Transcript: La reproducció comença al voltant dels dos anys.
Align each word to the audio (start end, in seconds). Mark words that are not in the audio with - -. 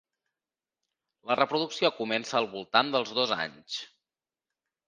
La 1.31 1.37
reproducció 1.39 1.93
comença 1.99 2.39
al 2.41 2.49
voltant 2.57 2.93
dels 2.97 3.15
dos 3.19 3.35
anys. 3.39 3.81